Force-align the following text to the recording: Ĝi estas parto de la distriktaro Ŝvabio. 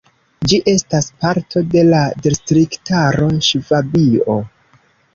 Ĝi 0.51 0.57
estas 0.71 1.09
parto 1.25 1.63
de 1.75 1.85
la 1.91 2.01
distriktaro 2.25 3.31
Ŝvabio. 3.53 4.43